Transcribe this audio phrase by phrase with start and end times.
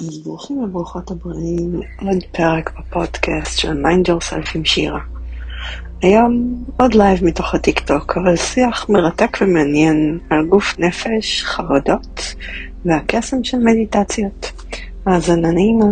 [0.00, 5.00] אז ברוכים וברוכות הבאים עוד פרק בפודקאסט של Mind Yourself עם שירה.
[6.02, 12.34] היום עוד live מתוך הטיקטוק, אבל שיח מרתק ומעניין על גוף נפש, חרדות
[12.84, 14.52] והקסם של מדיטציות.
[15.06, 15.86] האזנה נעימה.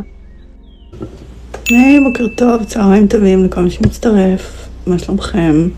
[1.68, 5.68] היי, בוקר טוב, צהריים טובים לכל מי שמצטרף, מה שלומכם?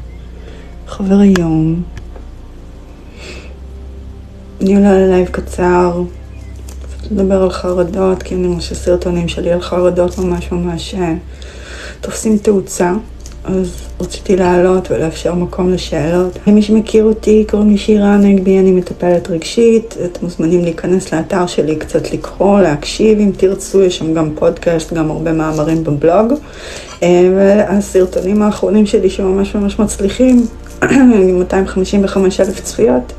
[0.87, 1.83] חבר היום.
[4.61, 6.03] אני עולה ללייב קצר,
[7.11, 10.95] לדבר על חרדות, כי אני רואה שסרטונים שלי על חרדות ממש ממש
[12.01, 12.93] תופסים תאוצה.
[13.45, 13.71] אז
[14.01, 16.39] רציתי לעלות ולאפשר מקום לשאלות.
[16.47, 19.97] מי שמכיר אותי, קוראים לי שירה נגבי, אני מטפלת רגשית.
[20.05, 25.11] אתם מוזמנים להיכנס לאתר שלי, קצת לקרוא, להקשיב אם תרצו, יש שם גם פודקאסט, גם
[25.11, 26.33] הרבה מאמרים בבלוג.
[27.03, 30.47] אה, והסרטונים האחרונים שלי שממש ממש מצליחים,
[31.39, 33.13] 255 אלף צפיות,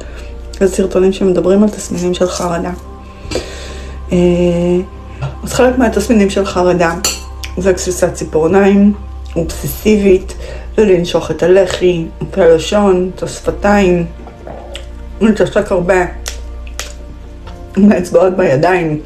[0.60, 2.72] זה סרטונים שמדברים על תסמינים של חרדה.
[4.12, 4.18] אה,
[5.44, 6.94] אז חלק מהתסמינים של חרדה
[7.58, 8.94] זה גסיסת ציפורניים,
[9.36, 10.34] אובססיבית,
[10.78, 14.06] ולנשוך את הלחי, את הלשון, את השפתיים,
[15.22, 16.06] להתעסק הרבה
[17.78, 19.00] עם האצבעות בידיים,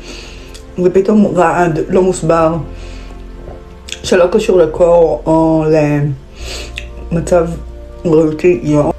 [0.83, 2.55] ופתאום רעד לא מוסבר,
[4.03, 5.65] שלא קשור לקור או
[7.11, 7.47] למצב
[8.05, 8.92] בריאותי יום.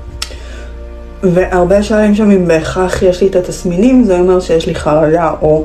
[1.32, 5.64] והרבה שואלים שם אם בהכרח יש לי את התסמינים, זה אומר שיש לי חרדה או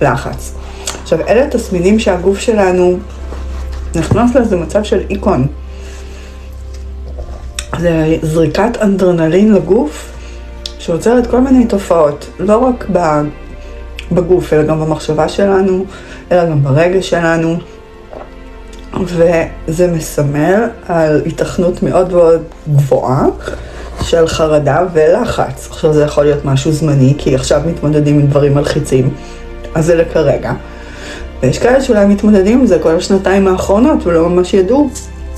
[0.00, 0.54] לחץ.
[1.02, 2.98] עכשיו, אלה תסמינים שהגוף שלנו
[3.94, 5.46] נכנס לאיזה מצב של איקון.
[7.78, 10.12] זה זריקת אנדרנלין לגוף,
[10.78, 12.86] שעוצרת כל מיני תופעות, לא רק
[14.12, 15.84] בגוף, אלא גם במחשבה שלנו,
[16.32, 17.56] אלא גם ברגש שלנו.
[19.04, 22.42] וזה מסמל על התכנות מאוד מאוד
[22.74, 23.26] גבוהה
[24.12, 25.68] של חרדה ולחץ.
[25.70, 29.10] עכשיו זה יכול להיות משהו זמני, כי עכשיו מתמודדים עם דברים מלחיצים,
[29.74, 30.52] אז זה לכרגע.
[31.42, 34.90] ויש כאלה שאולי מתמודדים עם זה כל השנתיים האחרונות ולא ממש ידעו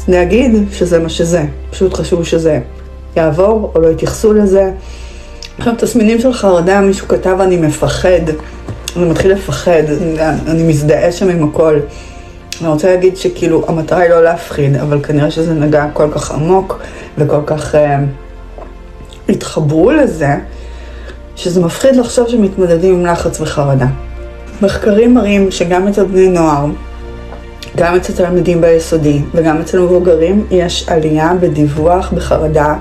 [0.08, 1.44] להגיד שזה מה שזה.
[1.70, 2.60] פשוט חשוב שזה
[3.16, 4.70] יעבור או לא יתייחסו לזה.
[5.58, 8.28] עכשיו, תסמינים של חרדה, מישהו כתב אני מפחד,
[8.96, 9.82] אני מתחיל לפחד,
[10.46, 11.78] אני מזדהה שם עם הכל.
[12.60, 16.80] אני רוצה להגיד שכאילו המטרה היא לא להפחיד, אבל כנראה שזה נגע כל כך עמוק
[17.18, 17.98] וכל כך אה,
[19.28, 20.34] התחברו לזה,
[21.36, 23.86] שזה מפחיד לחשוב שמתמודדים עם לחץ וחרדה.
[24.62, 26.66] מחקרים מראים שגם אצל בני נוער,
[27.76, 32.74] גם אצל תלמידים ביסודי וגם אצל מבוגרים יש עלייה בדיווח בחרדה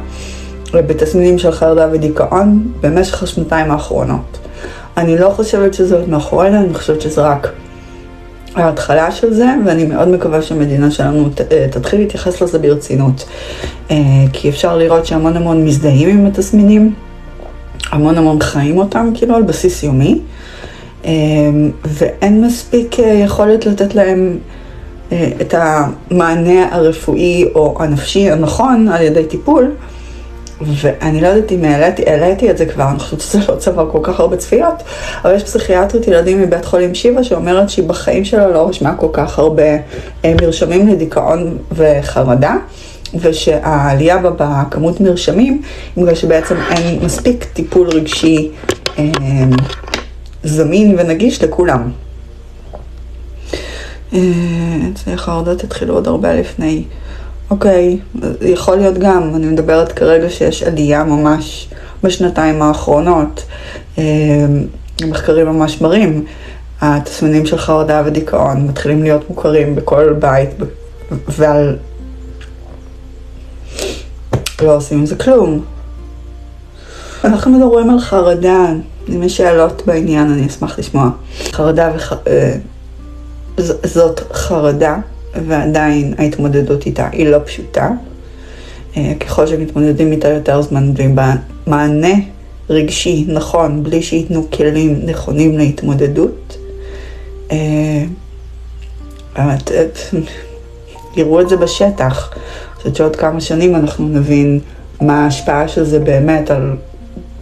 [0.74, 4.38] ובתסמינים של חרדה ודיכאון במשך השנתיים האחרונות.
[4.98, 7.52] אני לא חושבת שזה עוד מאחורינו, אני חושבת שזה רק
[8.56, 13.26] ההתחלה של זה, ואני מאוד מקווה שהמדינה שלנו אה, תתחיל להתייחס לזה ברצינות.
[13.92, 13.96] אה,
[14.34, 16.94] כי אפשר לראות שהמון המון מזדהים עם התסמינים,
[17.92, 20.20] המון המון חיים אותם, כאילו על בסיס יומי.
[21.06, 24.38] אמ, ואין מספיק אה, יכולת לתת להם
[25.12, 29.72] אה, את המענה הרפואי או הנפשי הנכון על ידי טיפול.
[30.62, 34.00] ואני לא יודעת אם העליתי, העליתי את זה כבר, אני חושבת שזה לא צבר כל
[34.04, 34.84] כך הרבה צפיות,
[35.24, 39.40] אבל יש פסיכיאטרית ילדים מבית חולים שיבא שאומרת שהיא בחיים שלה לא רשמה כל כך
[39.40, 39.64] הרבה
[40.26, 42.56] אה, מרשמים לדיכאון וחרדה,
[43.16, 45.62] ושהעלייה בה בכמות מרשמים,
[45.98, 48.52] בגלל שבעצם אין מספיק טיפול רגשי
[50.44, 51.92] זמין ונגיש לכולם.
[54.10, 54.24] אצלי
[55.08, 56.84] אה, החרדות התחילו עוד הרבה לפני.
[57.54, 58.00] אוקיי,
[58.42, 61.70] יכול להיות גם, אני מדברת כרגע שיש עלייה ממש
[62.04, 63.46] בשנתיים האחרונות.
[63.98, 64.04] אה,
[65.08, 66.26] מחקרים ממש מראים,
[66.82, 70.50] התסמינים של חרדה ודיכאון מתחילים להיות מוכרים בכל בית,
[71.28, 71.78] ועל...
[74.62, 75.64] לא עושים עם זה כלום.
[77.24, 78.66] אנחנו מדברים על חרדה,
[79.10, 81.10] אם יש שאלות בעניין, אני אשמח לשמוע.
[81.52, 82.14] חרדה וח...
[82.28, 82.56] אה,
[83.84, 84.98] זאת חרדה,
[85.48, 87.90] ועדיין ההתמודדות איתה היא לא פשוטה.
[88.98, 92.14] אה, ככל שמתמודדים איתה יותר זמן ובמענה
[92.70, 96.58] רגשי נכון, בלי שייתנו כלים נכונים להתמודדות,
[97.52, 98.04] אה,
[99.36, 99.72] באמת,
[101.18, 102.30] יראו את זה בשטח.
[102.34, 104.60] אני חושבת שעוד כמה שנים אנחנו נבין
[105.02, 106.76] מה ההשפעה של זה באמת על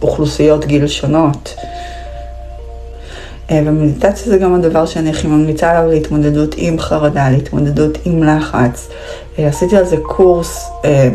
[0.02, 1.54] אוכלוסיות גיל שונות.
[3.52, 8.88] אה, ומדיטציה זה גם הדבר שאני הכי ממליצה עליו להתמודדות עם חרדה, להתמודדות עם לחץ.
[9.38, 11.08] אה, עשיתי על זה קורס, אה,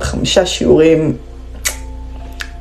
[0.00, 1.16] חמישה שיעורים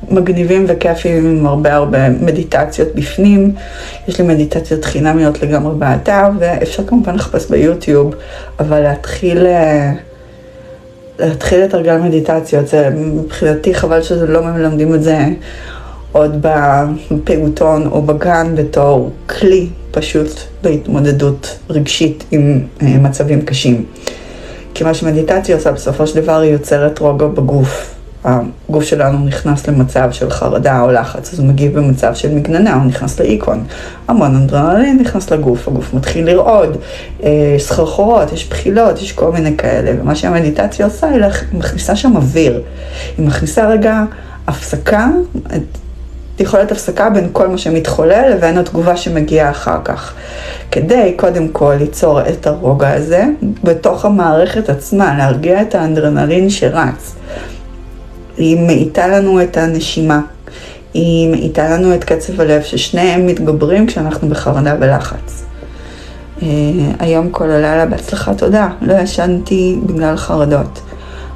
[0.10, 3.56] מגניבים וכיפים עם הרבה הרבה מדיטציות בפנים.
[4.08, 8.16] יש לי מדיטציות חינמיות לגמרי באתר, ואפשר כמובן לחפש ביוטיוב,
[8.60, 9.48] אבל להתחיל...
[11.20, 15.18] להתחיל לתרגל מדיטציות, זה מבחינתי חבל שזה לא מלמדים את זה
[16.12, 16.46] עוד
[17.12, 23.86] בפעוטון או בגן בתור כלי פשוט בהתמודדות רגשית עם אה, מצבים קשים.
[24.74, 27.96] כי מה שמדיטציה עושה בסופו של דבר היא יוצרת רוגע בגוף.
[28.24, 32.84] הגוף שלנו נכנס למצב של חרדה או לחץ, אז הוא מגיב במצב של מגננה, הוא
[32.84, 33.64] נכנס לאיקון.
[34.08, 36.70] המון אנדרנלין נכנס לגוף, הגוף מתחיל לרעוד,
[37.20, 41.24] יש אה, סחרחורות, יש בחילות, יש כל מיני כאלה, ומה שהמדיטציה עושה, היא
[41.54, 42.62] מכניסה שם אוויר.
[43.18, 44.04] היא מכניסה רגע
[44.48, 45.08] הפסקה,
[46.42, 50.14] יכולת הפסקה בין כל מה שמתחולל לבין התגובה שמגיעה אחר כך.
[50.72, 53.26] כדי קודם כל ליצור את הרוגע הזה
[53.64, 57.16] בתוך המערכת עצמה, להרגיע את האנדרנלין שרץ.
[58.38, 60.22] היא מאיטה לנו את הנשימה,
[60.94, 65.44] היא מאיטה לנו את קצב הלב, ששניהם מתגברים כשאנחנו בחרדה ולחץ.
[66.40, 66.44] Uh,
[67.00, 70.82] היום כל הלילה בהצלחה תודה, לא ישנתי בגלל חרדות.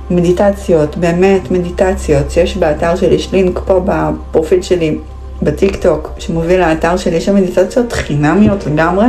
[0.09, 4.97] מדיטציות, באמת מדיטציות, יש באתר שלי, יש לינק פה בפרופיל שלי
[5.41, 9.05] בטיק טוק, שמוביל לאתר שלי, יש שם מדיטציות חינמיות לגמרי,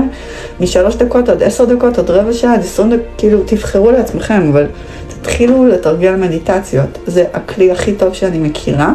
[0.61, 4.67] משלוש דקות עד עשר דקות, עד רבע שעה, עד עשרים דקות, כאילו תבחרו לעצמכם, אבל
[5.09, 8.93] תתחילו לתרגל מדיטציות, זה הכלי הכי טוב שאני מכירה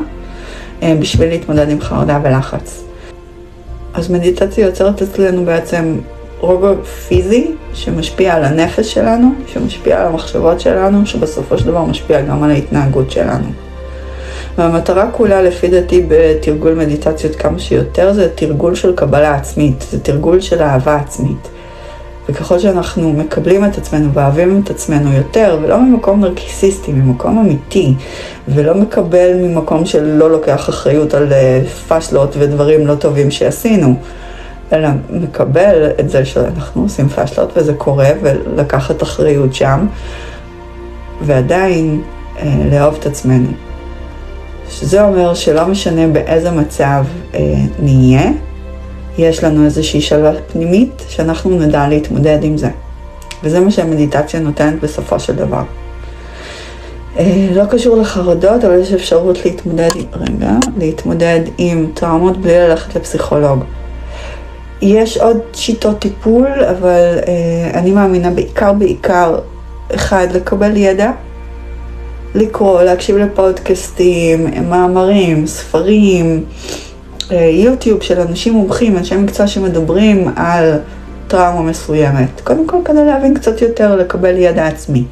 [0.84, 2.84] אה, בשביל להתמודד עם חרדה ולחץ.
[3.94, 5.96] אז מדיטציה יוצרת אצלנו בעצם
[6.42, 12.44] רוגע פיזי שמשפיע על הנפש שלנו, שמשפיע על המחשבות שלנו, שבסופו של דבר משפיע גם
[12.44, 13.48] על ההתנהגות שלנו.
[14.58, 20.42] והמטרה כולה לפי דעתי בתרגול מדיטציות כמה שיותר זה תרגול של קבלה עצמית, זה תרגול
[20.42, 21.48] של אהבה עצמית.
[22.30, 27.94] וככל שאנחנו מקבלים את עצמנו ואוהבים את עצמנו יותר, ולא ממקום נרקיסיסטי, ממקום אמיתי,
[28.48, 33.96] ולא מקבל ממקום שלא לוקח אחריות על אה, פשלות ודברים לא טובים שעשינו,
[34.74, 39.88] אלא מקבל את זה שאנחנו עושים פשלות וזה קורה, ולקחת אחריות שם,
[41.22, 42.02] ועדיין
[42.40, 43.50] אה, לאהוב את עצמנו.
[44.70, 47.40] שזה אומר שלא משנה באיזה מצב אה,
[47.80, 48.32] נהיה,
[49.18, 52.70] יש לנו איזושהי שלווה פנימית שאנחנו נדע להתמודד עם זה.
[53.44, 55.64] וזה מה שהמדיטציה נותנת בסופו של דבר.
[57.18, 63.64] אה, לא קשור לחרדות, אבל יש אפשרות להתמודד, רגע, להתמודד עם טראומות בלי ללכת לפסיכולוג.
[64.82, 69.40] יש עוד שיטות טיפול, אבל אה, אני מאמינה בעיקר בעיקר,
[69.96, 71.12] אחד, לקבל ידע,
[72.36, 76.44] לקרוא, להקשיב לפודקאסטים, מאמרים, ספרים,
[77.32, 80.80] אה, יוטיוב של אנשים מומחים, אנשי מקצוע שמדברים על
[81.28, 82.42] טראומה מסוימת.
[82.44, 85.04] קודם כל כדי להבין קצת יותר, לקבל ידע עצמי.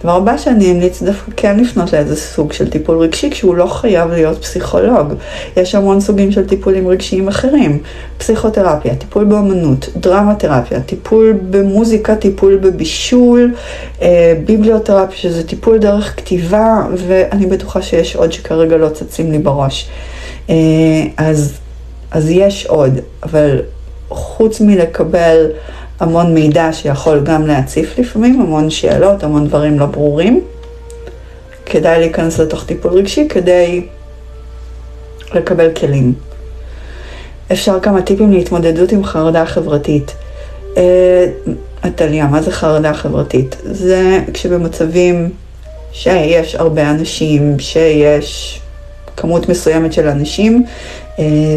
[0.00, 4.10] הדבר הבא שאני אמליץ דווקא כן לפנות לאיזה סוג של טיפול רגשי, כשהוא לא חייב
[4.10, 5.14] להיות פסיכולוג.
[5.56, 7.78] יש המון סוגים של טיפולים רגשיים אחרים.
[8.18, 13.54] פסיכותרפיה, טיפול באמנות, דרמה תרפיה, טיפול במוזיקה, טיפול בבישול,
[14.02, 19.88] אה, ביבליותרפיה, שזה טיפול דרך כתיבה, ואני בטוחה שיש עוד שכרגע לא צצים לי בראש.
[20.50, 20.54] אה,
[21.16, 21.52] אז,
[22.10, 23.62] אז יש עוד, אבל
[24.08, 25.46] חוץ מלקבל
[26.00, 30.40] המון מידע שיכול גם להציף לפעמים, המון שאלות, המון דברים לא ברורים.
[31.66, 33.86] כדאי להיכנס לתוך טיפול רגשי כדי
[35.34, 36.12] לקבל כלים.
[37.52, 40.14] אפשר כמה טיפים להתמודדות עם חרדה חברתית.
[41.82, 43.56] עתליה, אה, מה זה חרדה חברתית?
[43.64, 45.30] זה כשבמצבים
[45.92, 48.60] שיש הרבה אנשים, שיש
[49.16, 50.64] כמות מסוימת של אנשים,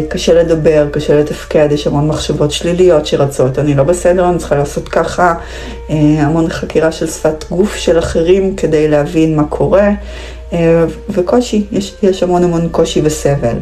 [0.08, 4.88] קשה לדבר, קשה לתפקד, יש המון מחשבות שליליות שרצות, אני לא בסדר, אני צריכה לעשות
[4.88, 5.34] ככה,
[5.90, 9.90] אה, המון חקירה של שפת גוף של אחרים כדי להבין מה קורה,
[10.52, 13.56] אה, וקושי, יש, יש המון המון קושי וסבל.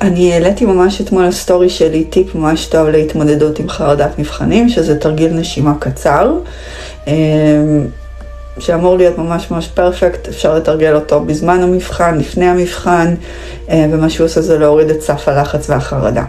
[0.00, 5.32] אני העליתי ממש אתמול לסטורי שלי טיפ ממש טוב להתמודדות עם חרדת מבחנים, שזה תרגיל
[5.32, 6.32] נשימה קצר.
[8.58, 13.14] שאמור להיות ממש ממש פרפקט, אפשר לתרגל אותו בזמן המבחן, לפני המבחן,
[13.70, 16.24] אה, ומה שהוא עושה זה להוריד את סף הלחץ והחרדה.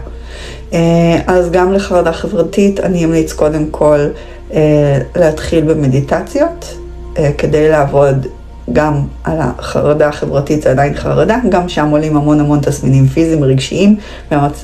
[0.72, 3.98] אה, אז גם לחרדה חברתית אני אמליץ קודם כל
[4.52, 6.74] אה, להתחיל במדיטציות,
[7.38, 8.26] כדי לעבוד
[8.72, 13.96] גם על החרדה החברתית, זה עדיין חרדה, גם שם עולים המון המון תסמינים פיזיים, רגשיים,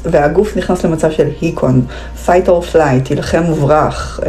[0.05, 1.83] והגוף נכנס למצב של היקון,
[2.27, 4.21] fight or flight, תילחם וברח.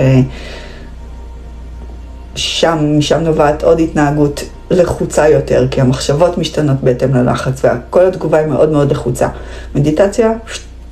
[2.36, 8.48] שם, משם נובעת עוד התנהגות לחוצה יותר, כי המחשבות משתנות בהתאם ללחץ, וכל התגובה היא
[8.48, 9.28] מאוד מאוד לחוצה.
[9.76, 10.34] מדיטציה,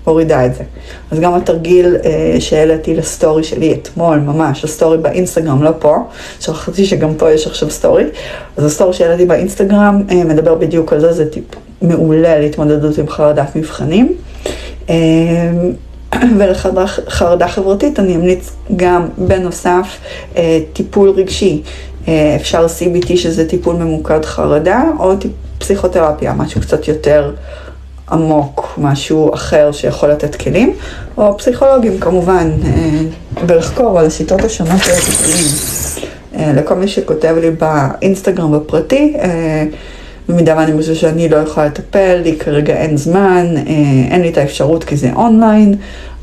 [0.03, 0.63] הורידה את זה.
[1.11, 5.95] אז גם התרגיל אה, שהעליתי ל story שלי אתמול, ממש, ה story באינסטגרם, לא פה,
[6.39, 8.03] שכחתי שגם פה יש עכשיו story,
[8.57, 11.43] אז ה story שהעליתי באינסטגרם אה, מדבר בדיוק על זה, זה טיפ
[11.81, 14.13] מעולה להתמודדות עם חרדת מבחנים.
[14.89, 14.95] אה,
[16.37, 19.97] ולחרדה חברתית אני אמליץ גם בנוסף
[20.35, 21.61] אה, טיפול רגשי.
[22.07, 25.13] אה, אפשר CBT שזה טיפול ממוקד חרדה, או
[25.57, 27.31] פסיכותרפיה, משהו קצת יותר
[28.11, 30.73] עמוק, משהו אחר שיכול לתת כלים,
[31.17, 32.71] או פסיכולוגים כמובן, אה,
[33.47, 35.45] ולחקור על השיטות השונות של הטיפולים.
[36.55, 39.13] לכל מי שכותב לי באינסטגרם בפרטי,
[40.29, 43.45] במידה ואני חושבת שאני לא יכולה לטפל, לי כרגע אין זמן,
[44.11, 45.75] אין לי את האפשרות כי זה אונליין.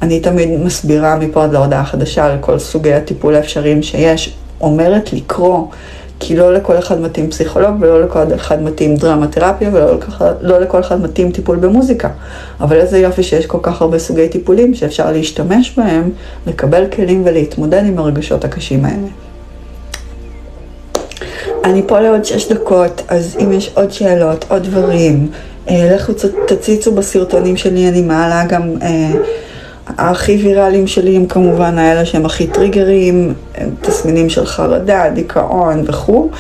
[0.03, 5.67] אני תמיד מסבירה מפה עד להודעה חדשה על כל סוגי הטיפול האפשריים שיש, אומרת לקרוא.
[6.21, 10.59] כי לא לכל אחד מתאים פסיכולוג ולא לכל אחד מתאים דרמה תרפיה ולא לכל, לא
[10.59, 12.09] לכל אחד מתאים טיפול במוזיקה.
[12.61, 16.11] אבל איזה יופי שיש כל כך הרבה סוגי טיפולים שאפשר להשתמש בהם,
[16.47, 19.26] לקבל כלים ולהתמודד עם הרגשות הקשים האלה.
[21.67, 25.29] אני פה לעוד שש דקות, אז אם יש עוד שאלות, עוד דברים,
[25.69, 26.13] אה, לכו
[26.47, 28.75] תציצו בסרטונים שלי, אני מעלה גם...
[28.83, 29.11] אה,
[29.99, 33.35] הכי ויראליים שלי הם כמובן האלה שהם הכי טריגרים,
[33.81, 36.31] תסמינים של חרדה, דיכאון וכו'.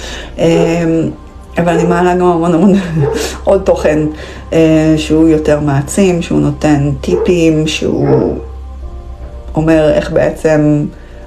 [1.58, 2.72] אבל אני מעלה גם המון המון
[3.44, 3.98] עוד תוכן
[4.52, 8.36] אה, שהוא יותר מעצים, שהוא נותן טיפים, שהוא
[9.54, 10.86] אומר איך בעצם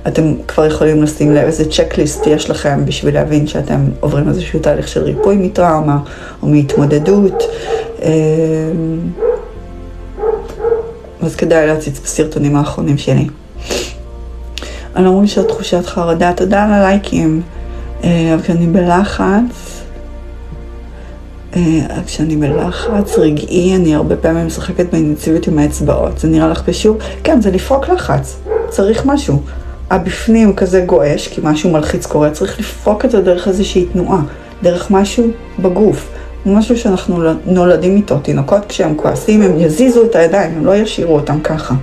[0.09, 4.87] אתם כבר יכולים לשים לב איזה צ'קליסט יש לכם בשביל להבין שאתם עוברים איזשהו תהליך
[4.87, 5.97] של ריפוי מטראומה
[6.41, 7.43] או מהתמודדות.
[8.01, 8.09] אמ,
[11.21, 13.27] אז כדאי להציץ בסרטונים האחרונים שלי.
[14.95, 17.41] אני לא מרגישה תחושת חרדה, תודה על הלייקים.
[18.03, 19.81] אה, אבל כשאני בלחץ,
[21.55, 21.61] אה,
[22.05, 26.19] כשאני בלחץ רגעי, אני הרבה פעמים משחקת באינטנסיביות עם האצבעות.
[26.19, 26.97] זה נראה לך קשור?
[27.23, 28.39] כן, זה לפרוק לחץ.
[28.69, 29.41] צריך משהו.
[29.89, 34.21] הבפנים כזה גועש, כי משהו מלחיץ קורה, צריך לפרוק את זה דרך איזושהי תנועה,
[34.63, 36.18] דרך משהו בגוף.
[36.45, 38.19] משהו שאנחנו נולדים איתו.
[38.19, 41.75] תינוקות כשהם כועסים, הם יזיזו את הידיים, הם לא ישאירו אותם ככה.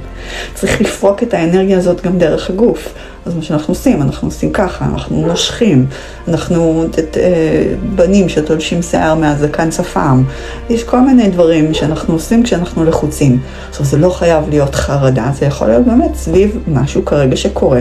[0.54, 2.94] צריך לפרוק את האנרגיה הזאת גם דרך הגוף.
[3.26, 5.86] אז מה שאנחנו עושים, אנחנו עושים ככה, אנחנו נושכים,
[6.28, 10.22] אנחנו את, אה, בנים שתולשים שיער מהזקן שפם.
[10.70, 13.38] יש כל מיני דברים שאנחנו עושים כשאנחנו לחוצים.
[13.70, 17.80] עכשיו, זה לא חייב להיות חרדה, זה יכול להיות באמת סביב משהו כרגע שקורה,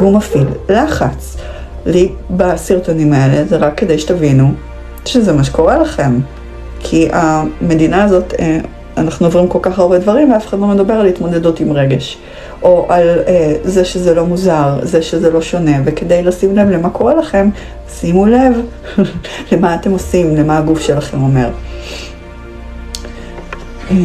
[0.00, 1.36] והוא מפעיל לחץ.
[1.86, 4.52] לי בסרטונים האלה זה רק כדי שתבינו
[5.04, 6.18] שזה מה שקורה לכם.
[6.80, 8.58] כי המדינה הזאת, אה,
[8.96, 12.18] אנחנו עוברים כל כך הרבה דברים ואף אחד לא מדבר על התמודדות עם רגש.
[12.62, 16.90] או על אה, זה שזה לא מוזר, זה שזה לא שונה, וכדי לשים לב למה
[16.90, 17.48] קורה לכם,
[17.90, 18.52] שימו לב
[19.52, 21.48] למה אתם עושים, למה הגוף שלכם אומר.
[23.90, 23.96] אה,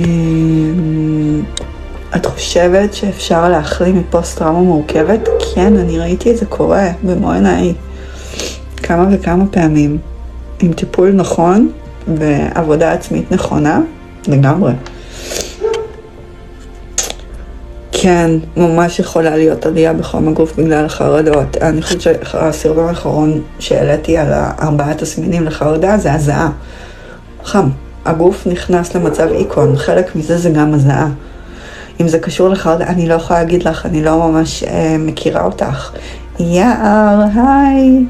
[2.16, 5.30] את חושבת שאפשר להחלים מפוסט טראומה מורכבת?
[5.56, 7.74] כן, אני ראיתי את זה קורה במו עיניי
[8.84, 10.12] כמה וכמה פעמים.
[10.63, 11.72] עם טיפול נכון
[12.08, 13.82] ועבודה עצמית נכונה,
[14.27, 14.74] לגמרי.
[17.91, 21.58] כן, ממש יכולה להיות עלייה בחום הגוף בגלל החרדות.
[21.58, 26.50] אני חושבת שהסרטון האחרון שהעליתי על ארבעת תסמינים לחרדה זה הזעה.
[27.43, 27.70] חם.
[28.05, 31.10] הגוף נכנס למצב איקון, חלק מזה זה גם הזעה.
[32.01, 35.91] אם זה קשור לחרדה, אני לא יכולה להגיד לך, אני לא ממש אה, מכירה אותך.
[36.39, 38.05] יער, היי.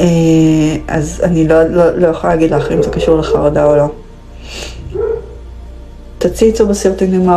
[0.00, 0.06] אה,
[0.88, 3.86] אז אני לא, לא, לא יכולה להגיד לך אם זה קשור לחרדה או לא.
[6.18, 7.28] תציצו בסרטונים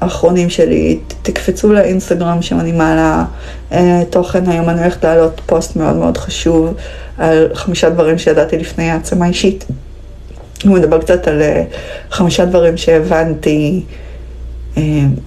[0.00, 3.24] האחרונים שלי, תקפצו לאינסטגרם שם אני מעלה
[3.72, 6.74] אה, תוכן, היום אני הולכת להעלות פוסט מאוד מאוד חשוב
[7.18, 9.64] על חמישה דברים שידעתי לפני העצמה אישית.
[10.64, 11.64] הוא מדבר קצת על אה,
[12.10, 13.82] חמישה דברים שהבנתי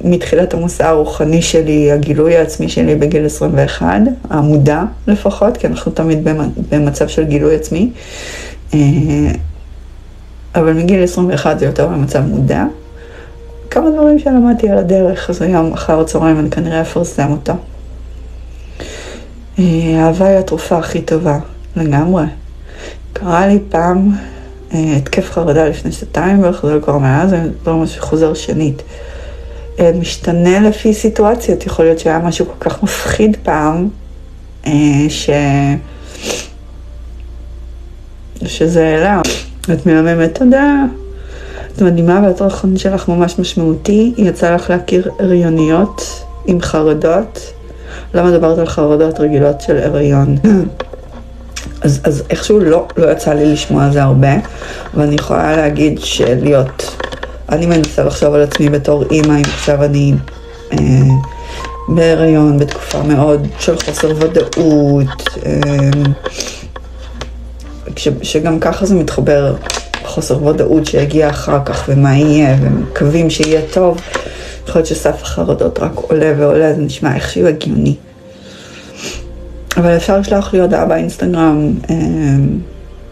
[0.03, 6.27] מתחילת המסע הרוחני שלי, הגילוי העצמי שלי בגיל 21, המודע לפחות, כי אנחנו תמיד
[6.71, 7.91] במצב של גילוי עצמי,
[8.73, 8.79] אה,
[10.55, 12.63] אבל מגיל 21 זה יותר במצב מודע.
[13.69, 17.53] כמה דברים שלמדתי על הדרך, אז היום אחר הצהריים אני כנראה אפרסם אותה.
[19.59, 19.63] אה,
[19.95, 21.39] אהבה היא התרופה הכי טובה,
[21.75, 22.25] לגמרי.
[23.13, 24.11] קרה לי פעם
[24.71, 28.81] התקף חרדה לפני שנתיים, ואיך זה לא קרה מאז, זה לא משהו שחוזר שנית.
[29.99, 31.65] משתנה לפי סיטואציות.
[31.65, 33.89] יכול להיות שהיה משהו כל כך מפחיד פעם,
[34.67, 34.71] אה,
[35.09, 35.29] ש...
[38.45, 39.21] שזה העלה.
[39.73, 40.83] את מהממת, תודה.
[41.75, 44.13] את מדהימה והתוכן שלך ממש משמעותי.
[44.17, 47.53] יצא לך להכיר הריוניות עם חרדות.
[48.13, 50.35] למה דיברת על חרדות רגילות של הריון?
[51.81, 54.33] אז, אז איכשהו לא, לא יצא לי לשמוע זה הרבה,
[54.93, 57.06] אבל אני יכולה להגיד שלהיות
[57.49, 60.13] אני מנסה לחשוב על עצמי בתור אימא, אם עכשיו אני
[60.73, 60.77] אה,
[61.87, 65.07] בהיריון, בתקופה מאוד של חוסר ודאות,
[65.45, 65.89] אה,
[68.21, 69.55] שגם ככה זה מתחבר,
[70.05, 73.97] חוסר ודאות שיגיע אחר כך ומה יהיה, ומקווים שיהיה טוב.
[74.67, 77.95] יכול להיות שסף החרדות רק עולה ועולה, זה נשמע איכשהו הגיוני.
[79.77, 81.95] אבל אפשר לשלוח לי הודעה באינסטגרם, אה,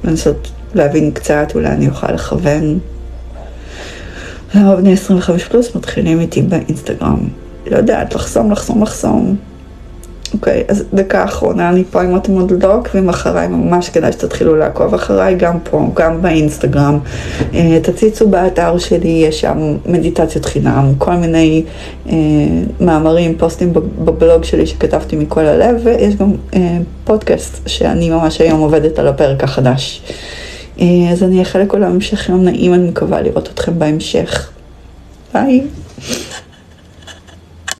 [0.04, 2.80] לנסות להבין קצת, אולי אני אוכל לכוון.
[4.56, 7.28] למה בני 25 פלוס מתחילים איתי באינסטגרם.
[7.68, 9.36] לא יודעת, לחסום, לחסום, לחסום.
[10.34, 15.36] אוקיי, אז דקה אחרונה, אני פה עם אוטומוד ועוקבים אחריי, ממש כדאי שתתחילו לעקוב אחריי,
[15.36, 17.00] גם פה, גם באינסטגרם.
[17.54, 21.64] אה, תציצו באתר שלי, יש שם מדיטציות חינם, כל מיני
[22.10, 22.16] אה,
[22.80, 29.00] מאמרים, פוסטים בבלוג שלי שכתבתי מכל הלב, ויש גם אה, פודקאסט שאני ממש היום עובדת
[29.00, 30.02] על הפרק החדש.
[30.82, 34.52] אה, אז אני אאחל לכולם המשך יום נעים, אני מקווה לראות אתכם בהמשך.
[35.34, 35.62] ביי.